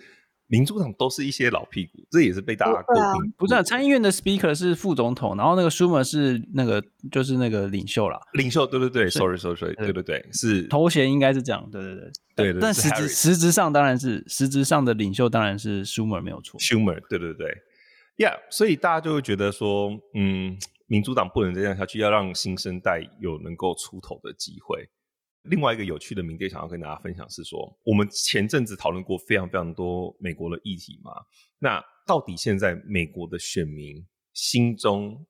[0.48, 3.34] 民主党都是一些老屁股，这也是被大家诟病。
[3.38, 6.82] 不是啊，参议院的 Speaker 是副总统，然后那个 Schumer 是那个
[7.12, 8.18] 就是那个领袖啦。
[8.34, 12.62] 领袖，对对对，Sorry Sorry Sorry，对对对，是头衔应该是这样，对对对对对。
[12.62, 16.60] 但实质实质上当然是实质上的领袖当然是 Schumer 没有错。
[16.60, 17.54] Schumer，对对对
[18.18, 24.88] ，Yeah，所以大家就会觉得说，嗯，民主党不能这样下去，要让新生代有能够出头的机会。
[25.50, 31.12] 另外一个有趣的民调想要跟大家分享是说，我们前阵子讨论过非常非常多美国的议题嘛。
[31.60, 35.26] 那到底现在美国的选民心中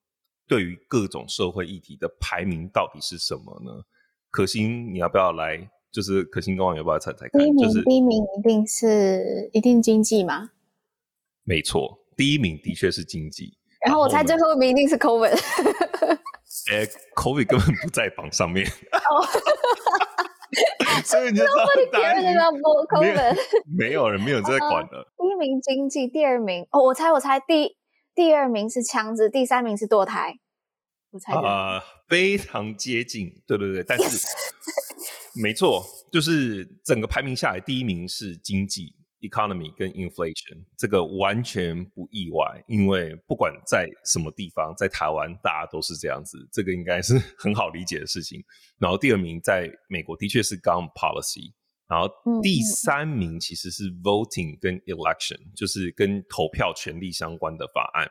[0.47, 3.83] 对于各种社会议题的排名到底是什么呢？
[4.29, 5.69] 可心，你要不要来？
[5.89, 7.41] 就是可心跟网友要不要猜猜看？
[7.41, 10.51] 第一名，就是、第一名一定是一定经济吗？
[11.43, 13.57] 没错，第一名的确是经济。
[13.85, 15.39] 然后我猜最后一名一定是 COVID。
[16.71, 18.67] 哎，COVID 根本不在榜上面。
[21.05, 23.21] 所以你就知道答案 没有，
[23.65, 25.11] 没有人没有在管了。
[25.17, 27.77] 第一名经济，第二名哦，我猜我猜第
[28.15, 30.35] 第二名是枪支，第三名是堕胎。
[31.11, 34.27] 我猜啊、呃，非常接近，对对对，但是
[35.41, 38.93] 没错，就是整个排名下来，第一名是经济。
[39.27, 48.43] Economy 跟 inflation 这个完全不意外，因为不管在什么地方，在台湾大家都是这样子，这个应该是 很好理解的事情。
[48.77, 51.53] 然后第二名在美国的确是 gun policy，
[51.87, 52.09] 然后
[52.41, 58.09] 第三名其实是 voting 跟 election，就是跟投票权利相关的法案。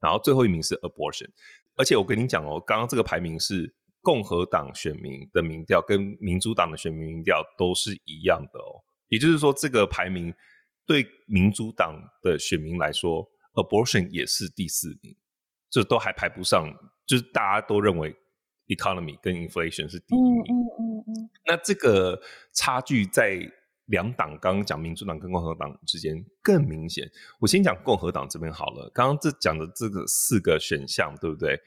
[0.00, 1.28] 然后最后一名是 abortion，
[1.76, 8.84] 而且我跟你讲哦，刚刚这个排名是共和党选民的民调跟民主党的选民民调都是一样的哦。
[9.08, 10.34] 也就是说，这个排名
[10.86, 15.16] 对民主党的选民来说，abortion 也是第四名，
[15.70, 16.66] 这都还排不上，
[17.06, 18.14] 就是大家都认为
[18.66, 20.42] economy 跟 inflation 是第一名。
[20.42, 21.30] 嗯嗯嗯。
[21.46, 22.20] 那这个
[22.52, 23.40] 差距在
[23.86, 27.10] 两党刚刚讲民主党跟共和党之间更明显。
[27.40, 31.58] 我先讲共和党这边好了，刚刚这讲的这个四个选项，对不对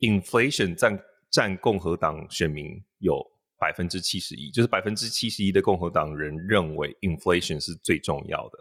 [0.00, 0.98] ？inflation 占
[1.30, 3.24] 占共和党选民有。
[3.60, 8.58] 百分之七十一，就是百分之七十一的共和党人认为 inflation 是最重要的。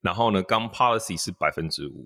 [0.00, 2.04] 然后呢，gun policy 是百分之五，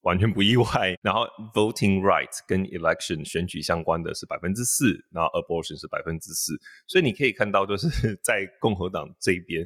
[0.00, 0.66] 完全不意外。
[1.00, 1.20] 然后
[1.54, 6.58] voting rights 跟 election 选举相关的是百分之四，然后 abortion 是百分之四。
[6.88, 7.88] 所以你可以看到，就是
[8.24, 9.64] 在共和党这边，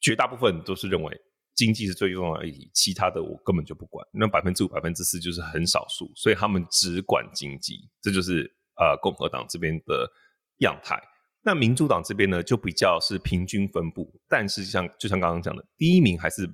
[0.00, 1.16] 绝大部分都是认为
[1.54, 4.04] 经济是最重要的议题，其他的我根本就不管。
[4.12, 7.88] 那百分之五、百分之四就是很少数，所以他们只管经济。
[8.02, 10.10] 这就是呃共和党这边的
[10.58, 11.00] 样态。
[11.46, 16.44] 那民主党这边呢，就比较是平均分布，但是像就像刚刚讲的，第一名还是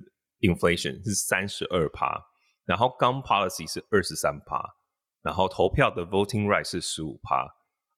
[0.41, 2.23] inflation 是三十二趴，
[2.65, 4.63] 然后 gun policy 是二十三趴，
[5.23, 7.43] 然后投票的 voting right 是十五趴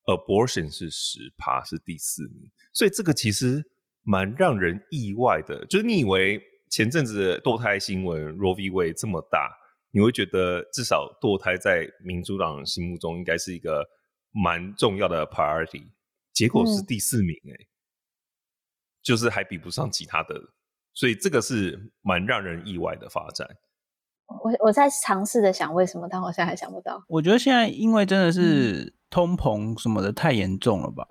[0.06, 2.50] ，abortion 是十趴，是第四名。
[2.74, 3.62] 所以这个其实
[4.04, 6.42] 蛮让人意外的，就是你以为
[6.72, 8.70] 前阵子堕胎新闻 Roe v.
[8.72, 9.52] Wade 这么大，
[9.92, 13.86] 你会觉得至少堕胎在民主党心目中应该是一个
[14.32, 15.90] 蛮重要的 priority。
[16.36, 17.66] 结果是第四名哎、
[19.02, 20.36] 就是还比不上其他的，
[20.94, 23.48] 所以这个是蛮让人意外的发展。
[24.28, 27.04] 我我在尝试着想为什么，但我现在还想不到。
[27.08, 31.06] 我觉得现在因为真的是通膨什么的太严重了吧？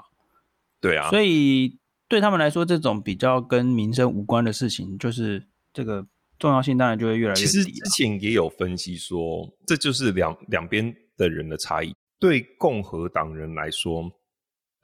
[0.81, 6.07] 对啊，所以对他们来说，这种比较跟民生无关的事情，就是这个
[6.39, 7.47] 重要性当然就会越来越低。
[7.47, 11.95] 其实之前也有分析说，这就是两两边的人的差异。
[12.19, 14.11] 对共和党人来说，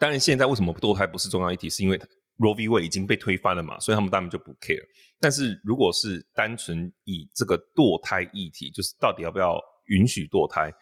[0.00, 1.98] 当然现在为什么堕胎不是重要议题，是因为
[2.38, 2.68] Roe v.
[2.68, 4.82] Wade 已经被推翻了嘛，所以他们当然就不 care。
[5.20, 10.72] 但是如果是单纯以这个堕胎议题，就是到底要不要允许堕胎，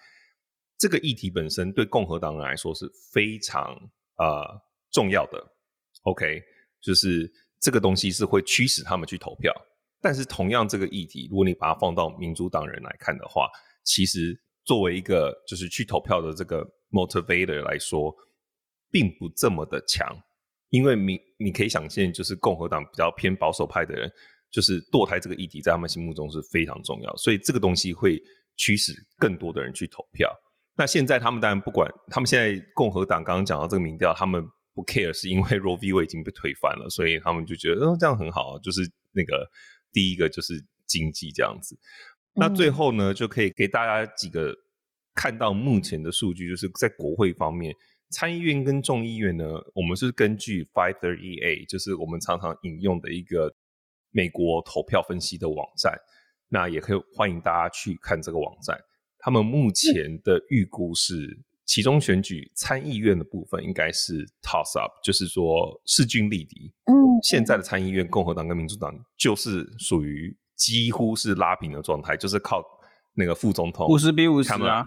[0.79, 3.75] 这个议题本身对共和党人来说是非常
[4.19, 4.47] 呃
[4.93, 5.45] 重要的。
[6.03, 6.41] OK，
[6.81, 7.29] 就是
[7.61, 9.53] 这个东西是会驱使他们去投票。
[10.01, 13.49] 但是同样这个议题，如果你把它放到民主党人来看的话，
[13.83, 18.15] 其实作为一个就是去投票的这个 motivator 来说，
[18.91, 20.07] 并不这么的强。
[20.71, 24.11] 因为你你可以想见，就是共和党比较偏保守派的人，
[24.51, 28.21] 就是堕胎这个议题在他们心目中是非常重要，所以这个东西会
[28.59, 30.31] 驱使更多的人去投票。
[30.77, 35.89] 那现在他们当然不管，他们现在共和党刚刚讲到这个民调，他们不 care，是因为 Roe v.
[35.89, 38.83] Wade 已经被推翻了，所以他们就觉得，哦，这样很好啊，就是
[39.13, 39.49] 那个
[39.91, 41.75] 第一个就是经济这样子。
[42.35, 44.55] 那最后呢，就可以给大家几个
[45.15, 47.75] 看到目前的数据，就是在国会方面。
[48.11, 49.45] 参议院跟众议院呢，
[49.75, 53.55] 我们是根据 Five Thirty A，就是我们常常引用的一个
[54.11, 55.99] 美国投票分析的网站。
[56.51, 58.79] 那也可以欢迎大家去看这个网站。
[59.19, 66.73] 他们目前的预估是，其中选举参议院的部分应该是 toss up，就是说势均力敌。
[66.87, 72.65] 嗯，现在的参议院共和党跟民主党就是属于几乎是拉平的状态，就是靠
[73.13, 74.87] 那个副总统五十比五十啊。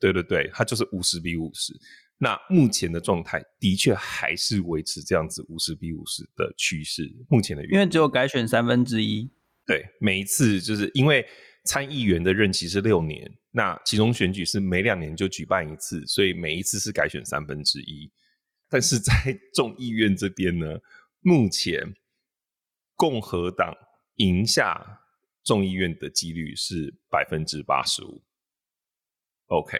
[0.00, 1.72] 对对对，他就是五十比五十。
[2.20, 7.08] 那目前的状态的确还是维持这样子五十比五十的趋势。
[7.28, 9.30] 目前的原因，因为只有改选三分之一。
[9.64, 11.24] 对，每一次就是因为
[11.64, 18.10] 参议员的任期是六年，那其中选举是每两年就举办一次，所以每一次是改选三分之一。
[18.68, 19.12] 但是在
[19.54, 20.78] 众议院这边呢，
[21.20, 21.94] 目前
[22.96, 23.72] 共和党
[24.16, 25.02] 赢下
[25.44, 28.22] 众议院的几率是百分之八十五。
[29.48, 29.78] OK，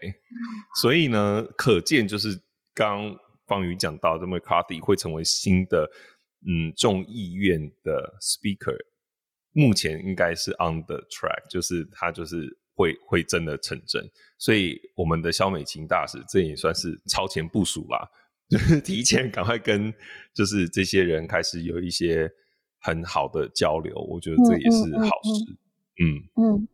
[0.81, 2.41] 所以呢，可见就是
[2.75, 3.15] 刚
[3.47, 5.91] 方宇讲到，这 McCarthy 会成为新的
[6.47, 8.79] 嗯众议院的 Speaker，
[9.53, 14.03] 目前应该是 on the track，就是他就是会会真的成真。
[14.39, 18.09] 所以我们的肖美琴大使这也算是超前部署啦，
[18.49, 19.93] 就是提前赶快跟
[20.35, 22.27] 就是这些人开始有一些
[22.81, 25.53] 很好的交流，我觉得这也是好事。
[26.01, 26.55] 嗯嗯。
[26.55, 26.69] 嗯嗯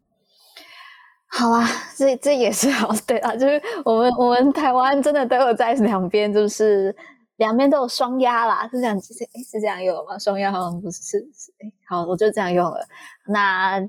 [1.37, 6.95] 好啊，这这也是好，对啊，就是我们我们台湾真的都有在两边，就是
[7.39, 10.16] 两边都有双押啦，是这样，是是这样用吗？
[10.16, 11.53] 双押好像不是，是，
[11.89, 12.78] 好，我就这样用了。
[13.26, 13.80] 那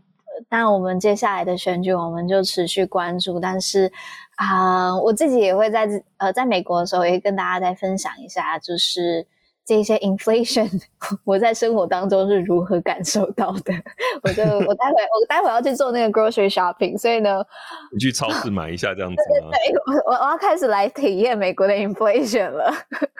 [0.50, 3.40] 那我们接下来的选举，我们就持续关注。
[3.40, 3.92] 但是
[4.38, 5.88] 啊、我自己也会在
[6.18, 9.28] 呃，在美国的时候，也跟大家再分享一下，就是。
[9.66, 10.70] 这些 inflation，
[11.26, 13.74] 我在生活当中是如何感受到的？
[14.22, 17.44] 我就我待会我待会要去做那个 grocery shopping，所以呢，
[17.92, 19.50] 你去超市买一下这样子吗？
[19.58, 19.76] 对，
[20.08, 22.72] 我我要开始来体验美国的 inflation 了。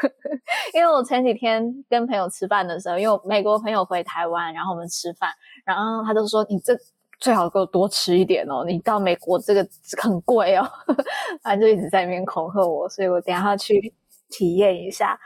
[0.74, 5.32] 因为我前几天跟朋友吃饭的时候，因为美国朋友回台湾，然后我们吃饭，
[5.66, 6.78] 然后他就说：“你这
[7.20, 9.68] 最好给我多吃一点哦，你到美国这个
[9.98, 10.70] 很贵哦。”
[11.42, 13.92] 反正就一直在那边恐吓我，所以我等一下要去
[14.30, 15.20] 体验一下。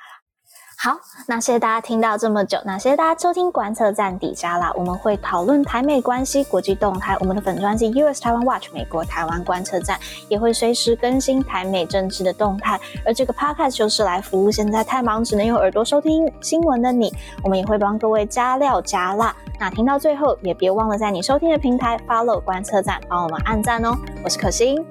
[0.82, 7.18] 好，那谢谢大家听到这么久，那谢谢大家收听观测站底加啦，我们会讨论台美关系、国际动态。
[7.20, 10.00] 我们的粉专是 US Taiwan Watch 美国台湾观测站，
[10.30, 12.80] 也会随时更新台美政治的动态。
[13.06, 17.14] 而这个 Podcast 就是来服务现在太忙只能用耳朵收听新闻的你。
[17.44, 19.36] 我们也会帮各位加料加辣。
[19.60, 23.98] 那听到最后也别忘了在你收听的平台 Follow 观测站，帮我们按赞哦。
[24.24, 24.82] 我是可心，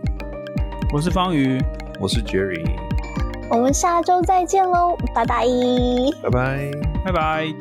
[0.92, 1.58] 我是方宇，
[1.98, 2.62] 我是 Jerry。
[3.50, 5.44] 我们下周再见喽拜拜。
[6.22, 6.70] 拜拜。
[7.04, 7.54] 拜拜。